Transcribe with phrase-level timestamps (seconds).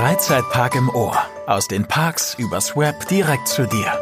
[0.00, 1.14] Freizeitpark im Ohr.
[1.46, 3.92] Aus den Parks übers Web direkt zu dir.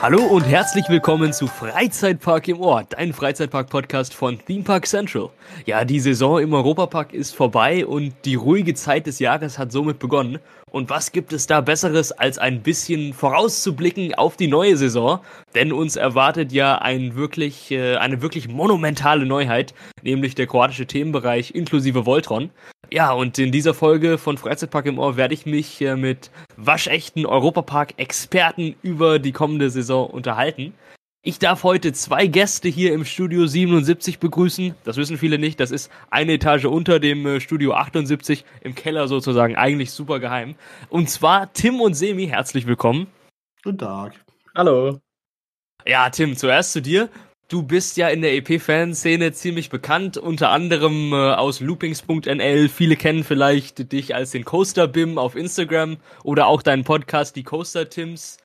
[0.00, 5.30] Hallo und herzlich willkommen zu Freizeitpark im Ohr, dein Freizeitpark-Podcast von Theme Park Central.
[5.66, 9.98] Ja, die Saison im Europapark ist vorbei und die ruhige Zeit des Jahres hat somit
[9.98, 10.38] begonnen.
[10.74, 15.20] Und was gibt es da Besseres, als ein bisschen vorauszublicken auf die neue Saison?
[15.54, 19.72] Denn uns erwartet ja ein wirklich, äh, eine wirklich monumentale Neuheit,
[20.02, 22.50] nämlich der kroatische Themenbereich inklusive Voltron.
[22.90, 27.24] Ja, und in dieser Folge von Freizeitpark im Ohr werde ich mich äh, mit waschechten
[27.24, 30.74] Europapark-Experten über die kommende Saison unterhalten.
[31.26, 34.74] Ich darf heute zwei Gäste hier im Studio 77 begrüßen.
[34.84, 35.58] Das wissen viele nicht.
[35.58, 39.56] Das ist eine Etage unter dem äh, Studio 78 im Keller sozusagen.
[39.56, 40.54] Eigentlich super geheim.
[40.90, 42.26] Und zwar Tim und Semi.
[42.26, 43.06] Herzlich willkommen.
[43.62, 44.22] Guten Tag.
[44.54, 45.00] Hallo.
[45.86, 47.08] Ja, Tim, zuerst zu dir.
[47.48, 52.68] Du bist ja in der EP-Fanszene ziemlich bekannt, unter anderem äh, aus loopings.nl.
[52.68, 57.44] Viele kennen vielleicht dich als den Coaster Bim auf Instagram oder auch deinen Podcast, die
[57.44, 58.43] Coaster Tims.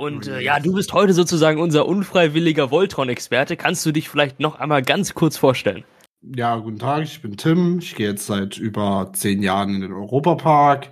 [0.00, 3.58] Und äh, ja, du bist heute sozusagen unser unfreiwilliger Voltron-Experte.
[3.58, 5.84] Kannst du dich vielleicht noch einmal ganz kurz vorstellen?
[6.22, 7.80] Ja, guten Tag, ich bin Tim.
[7.80, 10.88] Ich gehe jetzt seit über zehn Jahren in den Europapark.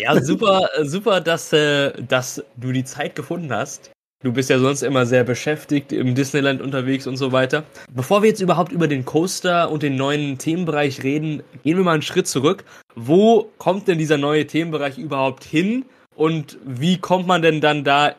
[0.00, 3.90] Ja, super, super, dass, äh, dass du die Zeit gefunden hast.
[4.22, 7.64] Du bist ja sonst immer sehr beschäftigt im Disneyland unterwegs und so weiter.
[7.90, 11.94] Bevor wir jetzt überhaupt über den Coaster und den neuen Themenbereich reden, gehen wir mal
[11.94, 12.62] einen Schritt zurück.
[12.94, 18.14] Wo kommt denn dieser neue Themenbereich überhaupt hin und wie kommt man denn dann da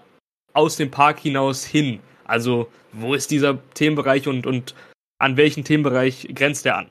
[0.54, 2.00] aus dem Park hinaus hin?
[2.26, 4.76] Also, wo ist dieser Themenbereich und, und
[5.20, 6.90] an welchen Themenbereich grenzt er an?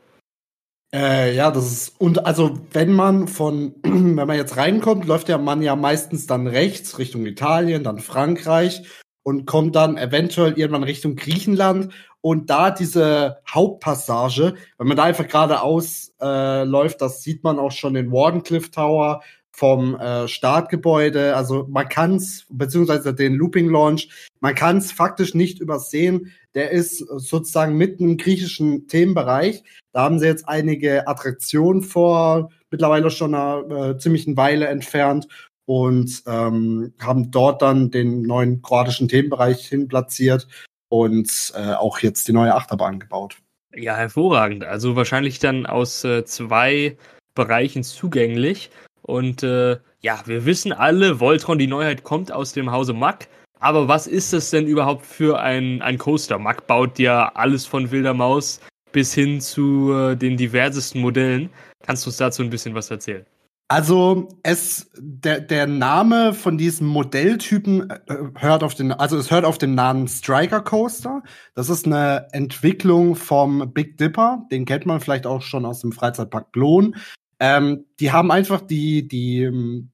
[0.95, 5.39] Äh, ja, das ist, und also, wenn man von, wenn man jetzt reinkommt, läuft der
[5.39, 8.83] Mann ja meistens dann rechts Richtung Italien, dann Frankreich
[9.23, 15.27] und kommt dann eventuell irgendwann Richtung Griechenland und da diese Hauptpassage, wenn man da einfach
[15.27, 21.37] geradeaus äh, läuft, das sieht man auch schon den Wardenclyffe Tower vom äh, Startgebäude.
[21.37, 24.09] Also man kann es, beziehungsweise den Looping Launch,
[24.41, 26.33] man kann es faktisch nicht übersehen.
[26.55, 29.63] Der ist sozusagen mitten im griechischen Themenbereich.
[29.93, 35.29] Da haben sie jetzt einige Attraktionen vor mittlerweile schon einer äh, ziemlichen Weile entfernt
[35.67, 40.49] und ähm, haben dort dann den neuen kroatischen Themenbereich hin platziert
[40.89, 43.37] und äh, auch jetzt die neue Achterbahn gebaut.
[43.75, 44.65] Ja, hervorragend.
[44.65, 46.97] Also wahrscheinlich dann aus äh, zwei
[47.35, 48.71] Bereichen zugänglich.
[49.03, 53.29] Und äh, ja, wir wissen alle, Voltron, die Neuheit kommt aus dem Hause Mack.
[53.61, 56.39] Aber was ist es denn überhaupt für ein, ein Coaster?
[56.39, 58.61] Mack baut ja alles von Wilder Maus
[58.91, 61.51] bis hin zu äh, den diversesten Modellen.
[61.85, 63.25] Kannst du uns dazu ein bisschen was erzählen?
[63.69, 67.99] Also es der der Name von diesem Modelltypen äh,
[68.39, 71.23] hört auf den also es hört auf den Namen Striker Coaster.
[71.55, 75.93] Das ist eine Entwicklung vom Big Dipper, den kennt man vielleicht auch schon aus dem
[75.93, 76.97] Freizeitpark Blon.
[77.43, 79.91] Ähm, die haben einfach die, die, ähm,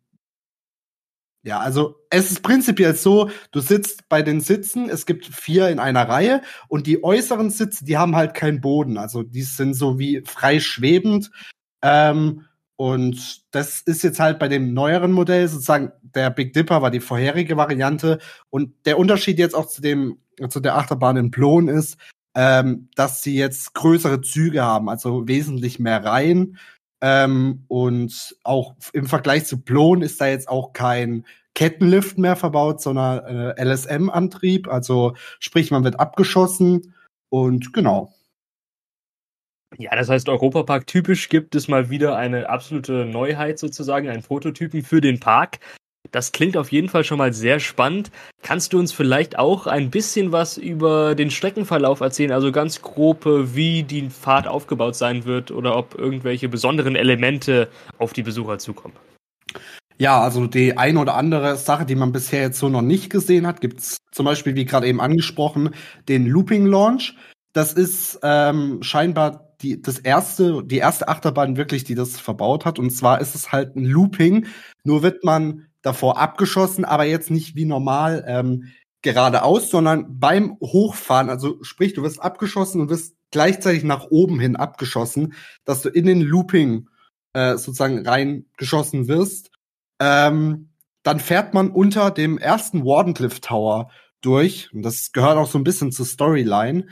[1.43, 5.79] ja, also es ist prinzipiell so, du sitzt bei den Sitzen, es gibt vier in
[5.79, 9.99] einer Reihe und die äußeren Sitze, die haben halt keinen Boden, also die sind so
[9.99, 11.31] wie frei schwebend.
[11.81, 12.45] Ähm,
[12.77, 17.01] und das ist jetzt halt bei dem neueren Modell sozusagen, der Big Dipper war die
[17.01, 18.19] vorherige Variante
[18.51, 20.19] und der Unterschied jetzt auch zu dem,
[20.51, 21.97] zu der Achterbahn in Plon ist,
[22.35, 26.59] ähm, dass sie jetzt größere Züge haben, also wesentlich mehr Reihen.
[27.01, 32.81] Ähm, und auch im Vergleich zu Plon ist da jetzt auch kein Kettenlift mehr verbaut,
[32.81, 33.25] sondern
[33.57, 34.69] äh, LSM-Antrieb.
[34.69, 36.95] Also sprich, man wird abgeschossen
[37.31, 38.13] und genau.
[39.77, 44.83] Ja, das heißt, Europapark typisch gibt es mal wieder eine absolute Neuheit sozusagen, einen Prototypen
[44.83, 45.59] für den Park.
[46.11, 48.11] Das klingt auf jeden Fall schon mal sehr spannend.
[48.43, 52.33] Kannst du uns vielleicht auch ein bisschen was über den Streckenverlauf erzählen?
[52.33, 58.13] Also ganz grob, wie die Fahrt aufgebaut sein wird oder ob irgendwelche besonderen Elemente auf
[58.13, 58.95] die Besucher zukommen?
[59.99, 63.47] Ja, also die eine oder andere Sache, die man bisher jetzt so noch nicht gesehen
[63.47, 65.75] hat, gibt's zum Beispiel, wie gerade eben angesprochen,
[66.09, 67.17] den Looping Launch.
[67.53, 72.79] Das ist ähm, scheinbar die, das erste, die erste Achterbahn wirklich, die das verbaut hat.
[72.79, 74.47] Und zwar ist es halt ein Looping.
[74.85, 78.73] Nur wird man davor abgeschossen, aber jetzt nicht wie normal ähm,
[79.03, 84.57] geradeaus, sondern beim Hochfahren, also sprich, du wirst abgeschossen und wirst gleichzeitig nach oben hin
[84.57, 85.35] abgeschossen,
[85.65, 86.89] dass du in den Looping
[87.33, 89.51] äh, sozusagen reingeschossen wirst.
[90.01, 90.71] Ähm,
[91.03, 93.91] dann fährt man unter dem ersten Wardenclyffe Tower
[94.21, 94.73] durch.
[94.73, 96.87] Und das gehört auch so ein bisschen zur Storyline.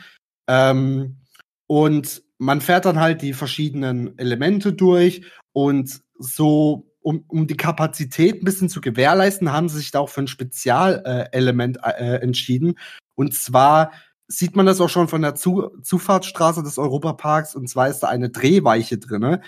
[0.49, 1.19] Ähm,
[1.67, 8.43] und man fährt dann halt die verschiedenen Elemente durch und so um, um die Kapazität
[8.43, 12.81] ein bisschen zu gewährleisten, haben sie sich da auch für ein Spezialelement äh, äh, entschieden.
[13.15, 13.93] Und zwar
[14.27, 17.55] sieht man das auch schon von der Zu Zufahrtsstraße des Europaparks.
[17.55, 19.41] Und zwar ist da eine Drehweiche drinne.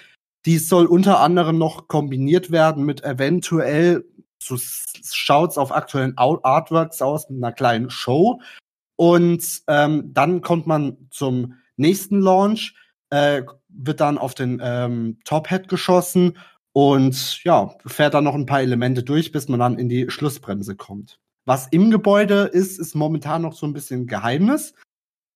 [0.47, 4.05] Die soll unter anderem noch kombiniert werden mit eventuell,
[4.41, 8.41] so schaut's auf aktuellen Artworks aus, mit einer kleinen Show.
[8.95, 12.77] Und ähm, dann kommt man zum nächsten Launch,
[13.11, 16.37] äh, wird dann auf den ähm, Top Hat geschossen
[16.73, 20.77] und ja, fährt dann noch ein paar Elemente durch, bis man dann in die Schlussbremse
[20.77, 21.19] kommt.
[21.45, 24.75] Was im Gebäude ist, ist momentan noch so ein bisschen Geheimnis.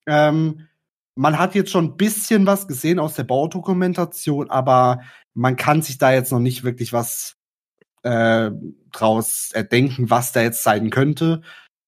[0.06, 0.68] Ähm,
[1.14, 5.00] man hat jetzt schon ein bisschen was gesehen aus der Baudokumentation, aber
[5.34, 7.36] man kann sich da jetzt noch nicht wirklich was
[8.02, 8.50] äh,
[8.90, 11.42] draus erdenken, was da jetzt sein könnte.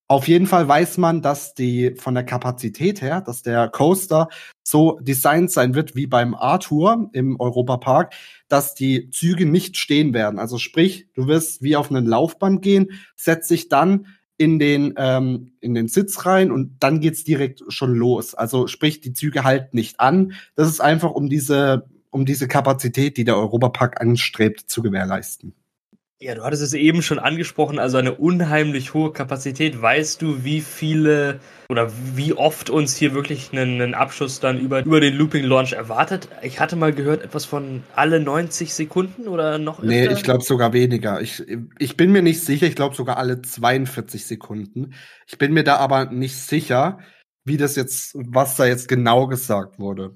[0.07, 4.29] Auf jeden Fall weiß man, dass die von der Kapazität her, dass der Coaster
[4.63, 8.13] so designt sein wird wie beim Arthur im Europapark,
[8.47, 10.37] dass die Züge nicht stehen werden.
[10.37, 14.05] Also sprich, du wirst wie auf einen Laufband gehen, setzt sich dann
[14.37, 18.35] in den ähm, in den Sitz rein und dann geht's direkt schon los.
[18.35, 20.33] Also sprich, die Züge halten nicht an.
[20.55, 25.55] Das ist einfach um diese um diese Kapazität, die der Europapark anstrebt, zu gewährleisten.
[26.21, 29.81] Ja, du hattest es eben schon angesprochen, also eine unheimlich hohe Kapazität.
[29.81, 34.85] Weißt du, wie viele oder wie oft uns hier wirklich einen, einen Abschuss dann über,
[34.85, 36.29] über den Looping Launch erwartet?
[36.41, 39.87] Ich hatte mal gehört, etwas von alle 90 Sekunden oder noch öfter?
[39.87, 41.19] Nee, ich glaube sogar weniger.
[41.19, 41.43] Ich,
[41.79, 44.93] ich bin mir nicht sicher, ich glaube sogar alle 42 Sekunden.
[45.27, 46.99] Ich bin mir da aber nicht sicher,
[47.43, 50.15] wie das jetzt, was da jetzt genau gesagt wurde.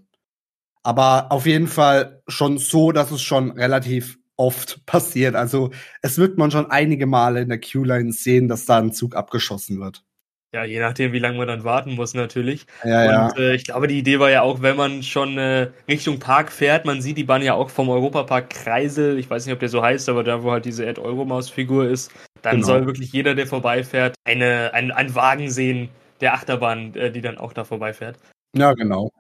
[0.82, 5.36] Aber auf jeden Fall schon so, dass es schon relativ oft passiert.
[5.36, 5.72] Also
[6.02, 9.80] es wird man schon einige Male in der Q-Line sehen, dass da ein Zug abgeschossen
[9.80, 10.04] wird.
[10.52, 12.66] Ja, je nachdem, wie lange man dann warten muss, natürlich.
[12.84, 16.18] Ja, und äh, ich glaube, die Idee war ja auch, wenn man schon äh, Richtung
[16.18, 19.60] Park fährt, man sieht die Bahn ja auch vom Europapark Kreisel, ich weiß nicht, ob
[19.60, 22.68] der so heißt, aber da, wo halt diese Ed Euromaus-Figur ist, dann genau.
[22.68, 25.90] soll wirklich jeder, der vorbeifährt, eine, ein, einen Wagen sehen
[26.20, 28.18] der Achterbahn, äh, die dann auch da vorbeifährt.
[28.56, 29.12] Ja, genau.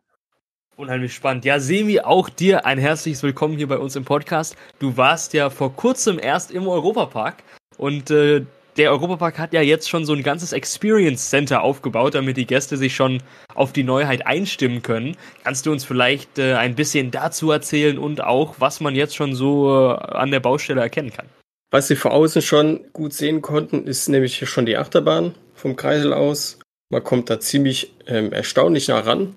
[0.79, 1.43] Unheimlich spannend.
[1.43, 4.55] Ja, Semi, auch dir ein herzliches Willkommen hier bei uns im Podcast.
[4.79, 7.43] Du warst ja vor kurzem erst im Europapark
[7.77, 8.45] und äh,
[8.77, 12.77] der Europapark hat ja jetzt schon so ein ganzes Experience Center aufgebaut, damit die Gäste
[12.77, 13.21] sich schon
[13.53, 15.17] auf die Neuheit einstimmen können.
[15.43, 19.35] Kannst du uns vielleicht äh, ein bisschen dazu erzählen und auch, was man jetzt schon
[19.35, 21.25] so äh, an der Baustelle erkennen kann?
[21.71, 26.13] Was Sie vor außen schon gut sehen konnten, ist nämlich schon die Achterbahn vom Kreisel
[26.13, 26.57] aus.
[26.89, 29.35] Man kommt da ziemlich ähm, erstaunlich nah ran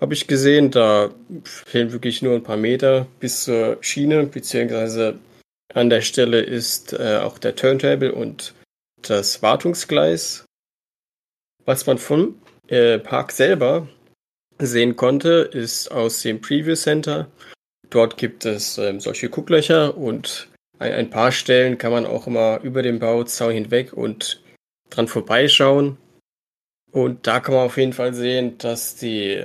[0.00, 0.70] habe ich gesehen.
[0.70, 1.10] Da
[1.44, 5.18] fehlen wirklich nur ein paar Meter bis zur Schiene, beziehungsweise
[5.74, 8.54] an der Stelle ist äh, auch der Turntable und
[9.02, 10.44] das Wartungsgleis.
[11.64, 13.88] Was man vom äh, Park selber
[14.58, 17.28] sehen konnte, ist aus dem Preview Center.
[17.90, 22.60] Dort gibt es ähm, solche Gucklöcher und ein, ein paar Stellen kann man auch immer
[22.62, 24.42] über den Bauzaun hinweg und
[24.90, 25.98] dran vorbeischauen.
[26.92, 29.44] Und da kann man auf jeden Fall sehen, dass die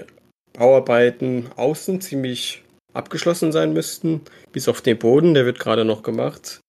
[0.53, 2.63] Bauarbeiten außen ziemlich
[2.93, 4.21] abgeschlossen sein müssten,
[4.51, 6.59] bis auf den Boden, der wird gerade noch gemacht.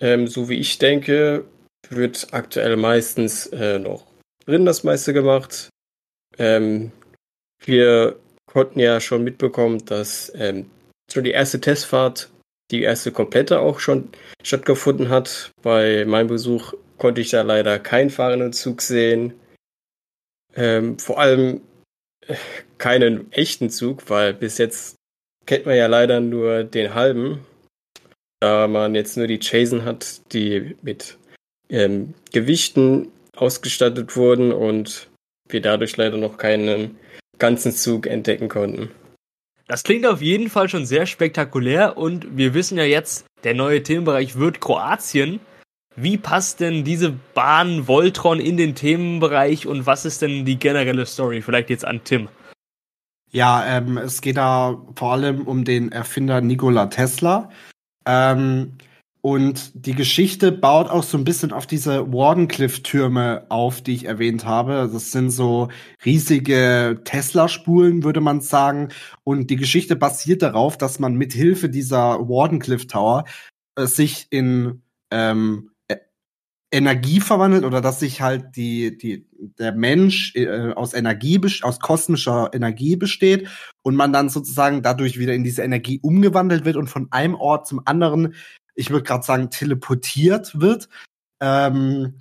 [0.00, 1.44] Ähm, so wie ich denke,
[1.88, 4.04] wird aktuell meistens äh, noch
[4.44, 5.70] drin das meiste gemacht.
[6.38, 6.92] Ähm,
[7.64, 8.16] wir
[8.46, 10.70] konnten ja schon mitbekommen, dass ähm,
[11.12, 12.30] schon die erste Testfahrt,
[12.70, 14.10] die erste komplette auch schon
[14.42, 15.52] stattgefunden hat.
[15.62, 19.34] Bei meinem Besuch konnte ich da leider keinen fahrenden Zug sehen.
[20.54, 21.60] Ähm, vor allem
[22.78, 24.96] keinen echten Zug, weil bis jetzt
[25.46, 27.44] kennt man ja leider nur den halben,
[28.40, 31.18] da man jetzt nur die Chasen hat, die mit
[31.70, 35.08] ähm, Gewichten ausgestattet wurden und
[35.48, 36.98] wir dadurch leider noch keinen
[37.38, 38.90] ganzen Zug entdecken konnten.
[39.68, 43.82] Das klingt auf jeden Fall schon sehr spektakulär und wir wissen ja jetzt, der neue
[43.82, 45.40] Themenbereich wird Kroatien.
[45.96, 51.06] Wie passt denn diese Bahn Voltron in den Themenbereich und was ist denn die generelle
[51.06, 51.40] Story?
[51.40, 52.28] Vielleicht jetzt an Tim.
[53.32, 57.50] Ja, ähm, es geht da vor allem um den Erfinder Nikola Tesla.
[58.06, 58.74] Ähm,
[59.22, 64.44] und die Geschichte baut auch so ein bisschen auf diese Wardenclyffe-Türme auf, die ich erwähnt
[64.44, 64.88] habe.
[64.92, 65.68] Das sind so
[66.04, 68.90] riesige Tesla-Spulen, würde man sagen.
[69.24, 73.24] Und die Geschichte basiert darauf, dass man mit Hilfe dieser Wardenclyffe Tower
[73.76, 75.70] äh, sich in ähm,
[76.72, 79.26] Energie verwandelt oder dass sich halt die, die,
[79.58, 83.48] der Mensch äh, aus Energie, aus kosmischer Energie besteht
[83.82, 87.68] und man dann sozusagen dadurch wieder in diese Energie umgewandelt wird und von einem Ort
[87.68, 88.34] zum anderen,
[88.74, 90.88] ich würde gerade sagen, teleportiert wird.
[91.40, 92.18] Ähm,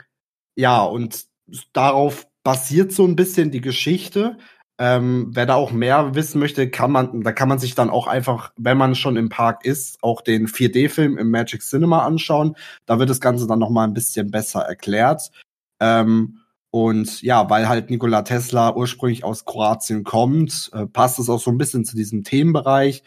[0.55, 1.25] ja, und
[1.73, 4.37] darauf basiert so ein bisschen die Geschichte.
[4.77, 8.07] Ähm, wer da auch mehr wissen möchte, kann man, da kann man sich dann auch
[8.07, 12.55] einfach, wenn man schon im Park ist, auch den 4D-Film im Magic Cinema anschauen.
[12.85, 15.31] Da wird das Ganze dann noch mal ein bisschen besser erklärt.
[15.79, 16.41] Ähm,
[16.71, 21.49] Und ja, weil halt Nikola Tesla ursprünglich aus Kroatien kommt, äh, passt es auch so
[21.49, 23.01] ein bisschen zu diesem Themenbereich.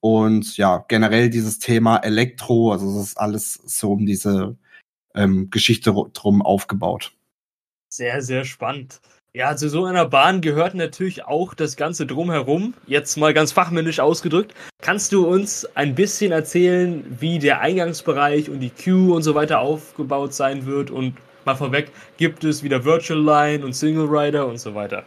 [0.00, 4.58] Und ja, generell dieses Thema Elektro, also es ist alles so um diese
[5.14, 7.14] ähm, Geschichte drum aufgebaut.
[7.88, 9.00] Sehr, sehr spannend.
[9.36, 12.72] Ja, zu so einer Bahn gehört natürlich auch das Ganze drumherum.
[12.86, 14.54] Jetzt mal ganz fachmännisch ausgedrückt.
[14.80, 19.60] Kannst du uns ein bisschen erzählen, wie der Eingangsbereich und die Queue und so weiter
[19.60, 20.90] aufgebaut sein wird?
[20.90, 25.04] Und mal vorweg, gibt es wieder Virtual Line und Single Rider und so weiter?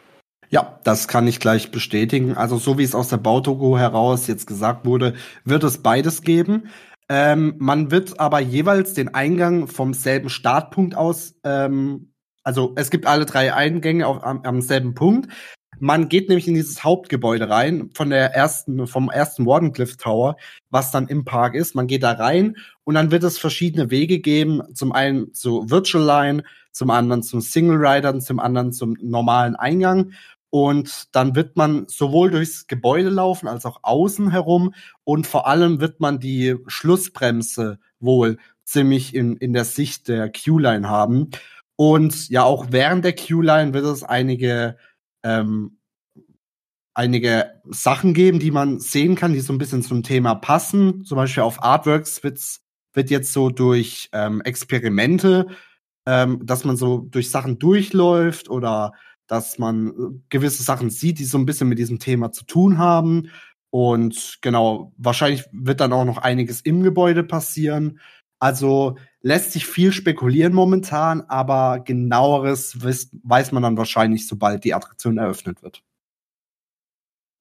[0.49, 2.37] Ja, das kann ich gleich bestätigen.
[2.37, 6.69] Also so wie es aus der Bautogo heraus jetzt gesagt wurde, wird es beides geben.
[7.09, 12.09] Ähm, man wird aber jeweils den Eingang vom selben Startpunkt aus ähm,
[12.49, 15.31] also es gibt alle drei Eingänge auf, am, am selben Punkt.
[15.79, 20.35] Man geht nämlich in dieses Hauptgebäude rein von der ersten, vom ersten Wardenclyffe Tower,
[20.71, 21.75] was dann im Park ist.
[21.75, 24.63] Man geht da rein und dann wird es verschiedene Wege geben.
[24.73, 30.13] Zum einen zu Virtual Line, zum anderen zum Single Rider zum anderen zum normalen Eingang.
[30.49, 34.73] Und dann wird man sowohl durchs Gebäude laufen als auch außen herum.
[35.03, 40.89] Und vor allem wird man die Schlussbremse wohl ziemlich in, in der Sicht der Q-Line
[40.89, 41.29] haben.
[41.79, 44.75] Und ja, auch während der Q-Line wird es einige,
[45.23, 45.77] ähm,
[46.93, 51.05] einige Sachen geben, die man sehen kann, die so ein bisschen zum Thema passen.
[51.05, 55.47] Zum Beispiel auf Artworks wird's, wird jetzt so durch ähm, Experimente,
[56.05, 58.91] ähm, dass man so durch Sachen durchläuft oder
[59.27, 62.77] dass man äh, gewisse Sachen sieht, die so ein bisschen mit diesem Thema zu tun
[62.77, 63.29] haben.
[63.69, 68.01] Und genau, wahrscheinlich wird dann auch noch einiges im Gebäude passieren.
[68.39, 74.73] Also lässt sich viel spekulieren momentan, aber genaueres weiß, weiß man dann wahrscheinlich, sobald die
[74.73, 75.83] Attraktion eröffnet wird.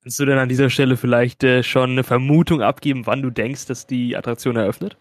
[0.02, 3.66] Kannst du denn an dieser Stelle vielleicht äh, schon eine Vermutung abgeben, wann du denkst,
[3.66, 4.96] dass die Attraktion eröffnet?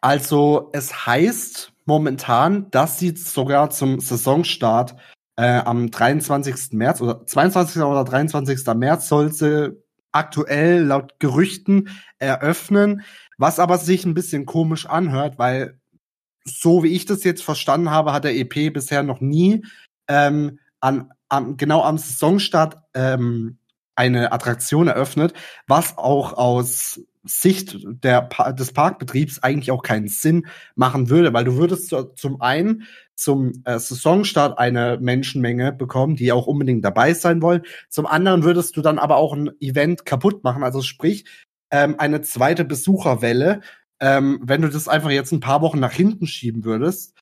[0.00, 4.96] Also es heißt momentan, dass sie sogar zum Saisonstart
[5.36, 6.72] äh, am 23.
[6.72, 7.82] März oder 22.
[7.82, 8.66] oder 23.
[8.74, 9.76] März soll sie
[10.12, 13.02] aktuell laut Gerüchten eröffnen,
[13.40, 15.80] was aber sich ein bisschen komisch anhört, weil
[16.44, 19.64] so wie ich das jetzt verstanden habe, hat der EP bisher noch nie
[20.08, 23.56] ähm, an, an, genau am Saisonstart ähm,
[23.94, 25.32] eine Attraktion eröffnet,
[25.66, 31.56] was auch aus Sicht der, des Parkbetriebs eigentlich auch keinen Sinn machen würde, weil du
[31.56, 37.62] würdest zum einen zum äh, Saisonstart eine Menschenmenge bekommen, die auch unbedingt dabei sein wollen.
[37.88, 41.24] Zum anderen würdest du dann aber auch ein Event kaputt machen, also sprich
[41.70, 43.60] ähm, eine zweite Besucherwelle,
[44.00, 47.14] ähm, wenn du das einfach jetzt ein paar Wochen nach hinten schieben würdest.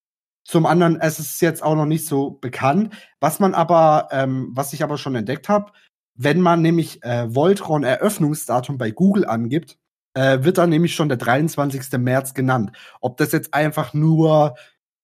[0.44, 2.94] Zum anderen, es ist jetzt auch noch nicht so bekannt.
[3.20, 5.72] Was man aber, ähm, was ich aber schon entdeckt habe,
[6.14, 9.78] wenn man nämlich äh, Voltron Eröffnungsdatum bei Google angibt,
[10.14, 11.98] äh, wird dann nämlich schon der 23.
[11.98, 12.72] März genannt.
[13.00, 14.56] Ob das jetzt einfach nur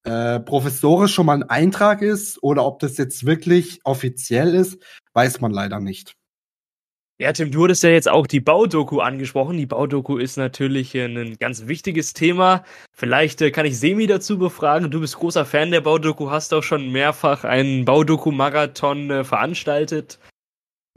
[0.03, 4.77] äh, professorisch schon mal ein Eintrag ist oder ob das jetzt wirklich offiziell ist,
[5.13, 6.15] weiß man leider nicht.
[7.17, 9.55] Ja, Tim, du hattest ja jetzt auch die Baudoku angesprochen.
[9.55, 12.65] Die Baudoku ist natürlich ein ganz wichtiges Thema.
[12.91, 14.91] Vielleicht äh, kann ich Semi dazu befragen.
[14.91, 20.19] Du bist großer Fan der Baudoku, hast auch schon mehrfach einen Baudoku-Marathon äh, veranstaltet.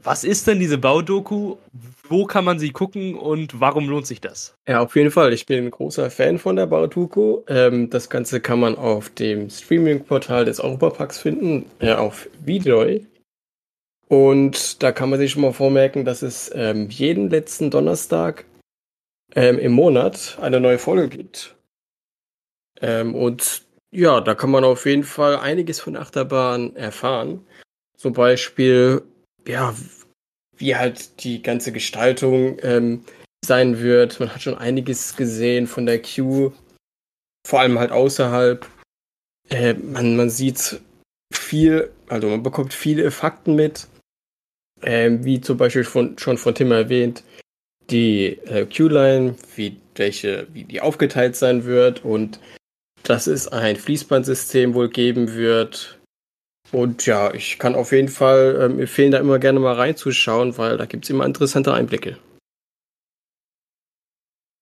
[0.03, 1.55] Was ist denn diese Baudoku?
[2.09, 4.55] Wo kann man sie gucken und warum lohnt sich das?
[4.67, 5.31] Ja, auf jeden Fall.
[5.31, 7.43] Ich bin ein großer Fan von der Baudoku.
[7.47, 13.05] Ähm, das Ganze kann man auf dem Streaming-Portal des Europaparks finden, äh, auf Videoy.
[14.09, 18.45] Und da kann man sich schon mal vormerken, dass es ähm, jeden letzten Donnerstag
[19.35, 21.55] ähm, im Monat eine neue Folge gibt.
[22.81, 27.45] Ähm, und ja, da kann man auf jeden Fall einiges von Achterbahn erfahren.
[27.97, 29.03] Zum Beispiel,
[29.47, 29.75] ja,
[30.57, 33.05] wie halt die ganze Gestaltung ähm,
[33.45, 34.19] sein wird.
[34.19, 36.51] Man hat schon einiges gesehen von der Queue,
[37.47, 38.67] vor allem halt außerhalb.
[39.49, 40.81] Äh, man, man sieht
[41.31, 43.87] viel, also man bekommt viele Fakten mit
[44.83, 47.23] ähm, wie zum Beispiel von, schon von Tim erwähnt,
[47.89, 52.39] die äh, Q-Line, wie, welche, wie die aufgeteilt sein wird und
[53.03, 55.99] dass es ein Fließbandsystem wohl geben wird.
[56.71, 60.77] Und ja, ich kann auf jeden Fall ähm, empfehlen, da immer gerne mal reinzuschauen, weil
[60.77, 62.17] da gibt es immer interessante Einblicke.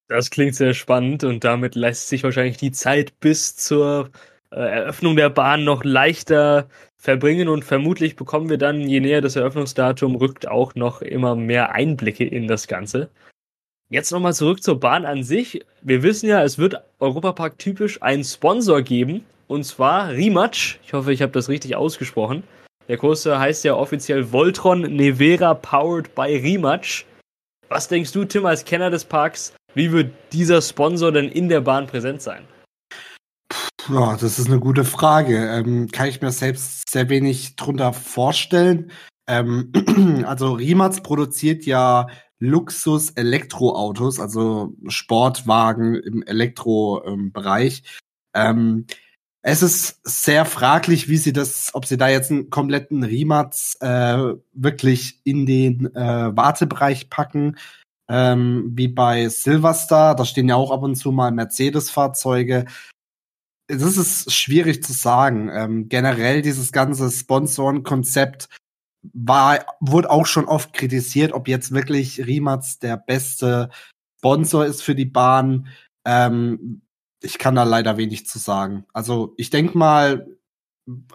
[0.07, 4.09] Das klingt sehr spannend und damit lässt sich wahrscheinlich die Zeit bis zur
[4.49, 10.15] Eröffnung der Bahn noch leichter verbringen und vermutlich bekommen wir dann, je näher das Eröffnungsdatum
[10.15, 13.09] rückt, auch noch immer mehr Einblicke in das Ganze.
[13.89, 15.65] Jetzt nochmal zurück zur Bahn an sich.
[15.81, 20.79] Wir wissen ja, es wird Europapark typisch einen Sponsor geben, und zwar Rematch.
[20.83, 22.43] Ich hoffe, ich habe das richtig ausgesprochen.
[22.89, 27.05] Der Coaster heißt ja offiziell Voltron Nevera Powered by Rematch.
[27.69, 31.61] Was denkst du, Tim, als Kenner des Parks, wie wird dieser Sponsor denn in der
[31.61, 32.43] Bahn präsent sein?
[33.89, 35.37] Ja, das ist eine gute Frage.
[35.37, 38.91] Ähm, kann ich mir selbst sehr wenig drunter vorstellen.
[39.27, 39.71] Ähm,
[40.25, 42.07] also Rimac produziert ja
[42.39, 47.83] Luxus-Elektroautos, also Sportwagen im Elektrobereich.
[48.35, 48.85] Ähm,
[49.41, 54.33] es ist sehr fraglich, wie sie das, ob sie da jetzt einen kompletten Rimac äh,
[54.51, 57.57] wirklich in den äh, Wartebereich packen,
[58.09, 60.15] ähm, wie bei Silverstar.
[60.15, 62.65] Da stehen ja auch ab und zu mal Mercedes-Fahrzeuge.
[63.67, 65.49] Das ist schwierig zu sagen.
[65.51, 68.47] Ähm, generell dieses ganze Sponsorenkonzept
[69.13, 73.69] war, wurde auch schon oft kritisiert, ob jetzt wirklich Rimac der beste
[74.17, 75.67] Sponsor ist für die Bahn.
[76.05, 76.81] Ähm,
[77.21, 78.85] ich kann da leider wenig zu sagen.
[78.93, 80.27] Also ich denke mal,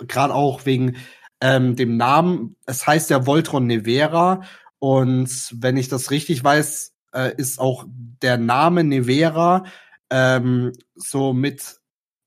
[0.06, 0.97] gerade auch wegen
[1.40, 4.42] ähm, dem Namen, es heißt ja Voltron Nevera
[4.78, 9.64] und wenn ich das richtig weiß, äh, ist auch der Name Nevera
[10.11, 11.80] ähm, so mit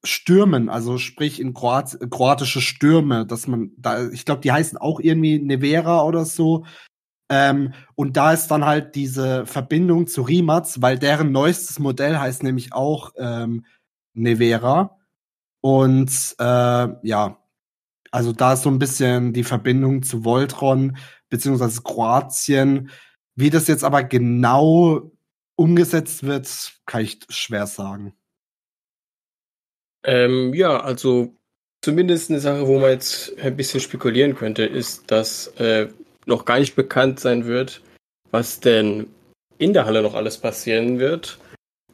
[0.06, 5.00] Stürmen, also sprich in Kroat kroatische Stürme, dass man da, ich glaube, die heißen auch
[5.00, 6.66] irgendwie Nevera oder so.
[7.30, 12.44] Ähm, und da ist dann halt diese Verbindung zu Rimac, weil deren neuestes Modell heißt
[12.44, 13.66] nämlich auch ähm,
[14.14, 15.00] Nevera.
[15.62, 17.38] Und äh, ja,
[18.12, 20.98] also da ist so ein bisschen die Verbindung zu Voltron
[21.30, 22.92] beziehungsweise Kroatien.
[23.36, 25.12] Wie das jetzt aber genau
[25.56, 28.14] umgesetzt wird, kann ich schwer sagen.
[30.06, 31.34] Ähm, ja, also
[31.82, 35.88] zumindest eine Sache, wo man jetzt ein bisschen spekulieren könnte, ist, dass äh,
[36.26, 37.82] noch gar nicht bekannt sein wird,
[38.32, 39.08] was denn
[39.58, 41.40] in der Halle noch alles passieren wird.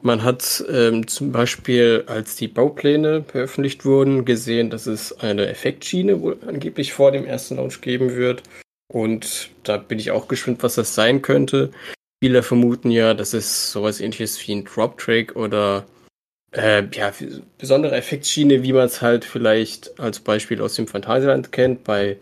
[0.04, 6.20] Man hat ähm, zum Beispiel, als die Baupläne veröffentlicht wurden, gesehen, dass es eine Effektschiene
[6.20, 8.42] wohl angeblich vor dem ersten Launch geben wird.
[8.92, 11.70] Und da bin ich auch gespannt, was das sein könnte.
[12.20, 15.86] Viele vermuten ja, dass es sowas ähnliches wie ein Drop-Track oder
[16.52, 17.12] äh, ja,
[17.58, 22.18] besondere Effektschiene, wie man es halt vielleicht als Beispiel aus dem Phantasialand kennt, bei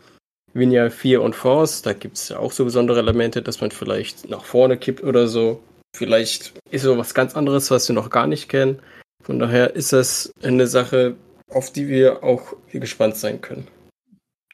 [0.53, 1.83] Vinja 4 und Force.
[1.83, 5.29] Da gibt es ja auch so besondere Elemente, dass man vielleicht nach vorne kippt oder
[5.29, 5.63] so.
[5.97, 8.79] Vielleicht ist so was ganz anderes, was wir noch gar nicht kennen.
[9.23, 11.17] Von daher ist das eine Sache,
[11.49, 13.67] auf die wir auch gespannt sein können.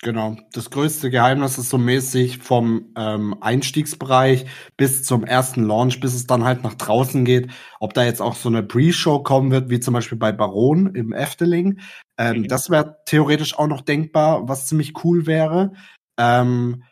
[0.02, 0.37] Genau.
[0.52, 4.44] Das größte Geheimnis ist so mäßig vom ähm, Einstiegsbereich
[4.76, 7.50] bis zum ersten Launch, bis es dann halt nach draußen geht.
[7.80, 11.12] Ob da jetzt auch so eine Pre-Show kommen wird, wie zum Beispiel bei Baron im
[11.12, 11.80] Efteling.
[12.18, 12.48] Ähm, mhm.
[12.48, 15.72] Das wäre theoretisch auch noch denkbar, was ziemlich cool wäre.
[16.18, 16.82] Ähm,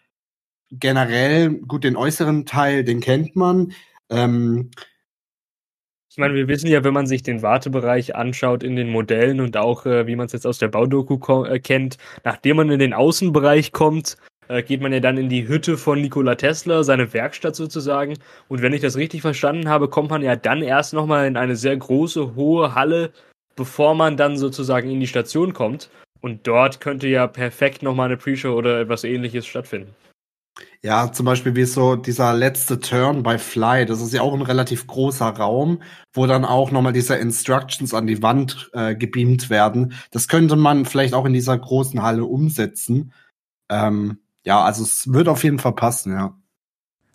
[0.71, 3.73] generell, gut, den äußeren Teil, den kennt man.
[4.09, 4.71] Ähm,
[6.15, 9.57] ich meine, wir wissen ja, wenn man sich den Wartebereich anschaut in den Modellen und
[9.57, 12.95] auch, äh, wie man es jetzt aus der Baudoku äh, kennt, nachdem man in den
[12.95, 17.57] Außenbereich kommt, äh, geht man ja dann in die Hütte von Nikola Tesla, seine Werkstatt
[17.57, 18.15] sozusagen.
[18.47, 21.57] Und wenn ich das richtig verstanden habe, kommt man ja dann erst nochmal in eine
[21.57, 23.11] sehr große, hohe Halle,
[23.57, 25.91] bevor man dann sozusagen in die Station kommt.
[26.21, 29.97] Und dort könnte ja perfekt nochmal eine Pre-Show oder etwas ähnliches stattfinden.
[30.83, 34.43] Ja, zum Beispiel wie so dieser letzte Turn bei Fly, das ist ja auch ein
[34.43, 39.95] relativ großer Raum, wo dann auch nochmal diese Instructions an die Wand äh, gebeamt werden.
[40.11, 43.13] Das könnte man vielleicht auch in dieser großen Halle umsetzen.
[43.69, 46.37] Ähm, ja, also es wird auf jeden Fall passen, ja.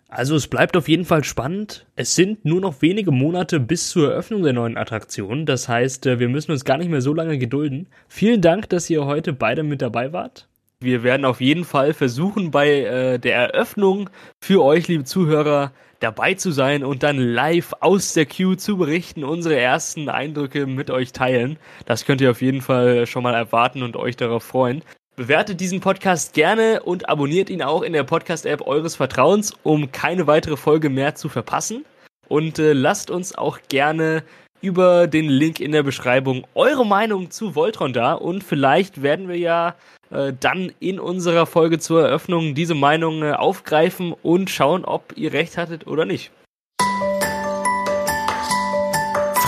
[0.08, 1.86] Also es bleibt auf jeden Fall spannend.
[1.94, 5.46] Es sind nur noch wenige Monate bis zur Eröffnung der neuen Attraktion.
[5.46, 7.88] Das heißt, äh, wir müssen uns gar nicht mehr so lange gedulden.
[8.08, 10.49] Vielen Dank, dass ihr heute beide mit dabei wart.
[10.82, 14.08] Wir werden auf jeden Fall versuchen, bei äh, der Eröffnung
[14.42, 19.22] für euch, liebe Zuhörer, dabei zu sein und dann live aus der Queue zu berichten,
[19.22, 21.58] unsere ersten Eindrücke mit euch teilen.
[21.84, 24.82] Das könnt ihr auf jeden Fall schon mal erwarten und euch darauf freuen.
[25.16, 30.26] Bewertet diesen Podcast gerne und abonniert ihn auch in der Podcast-App eures Vertrauens, um keine
[30.26, 31.84] weitere Folge mehr zu verpassen.
[32.26, 34.22] Und äh, lasst uns auch gerne
[34.60, 39.38] über den Link in der Beschreibung eure Meinung zu Voltron da und vielleicht werden wir
[39.38, 39.74] ja
[40.10, 45.32] äh, dann in unserer Folge zur Eröffnung diese Meinung äh, aufgreifen und schauen, ob ihr
[45.32, 46.30] recht hattet oder nicht.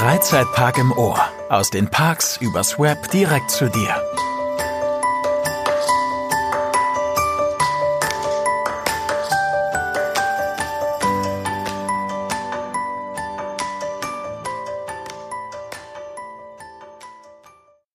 [0.03, 1.21] Freizeitpark im Ohr.
[1.49, 3.95] Aus den Parks übers Web direkt zu dir.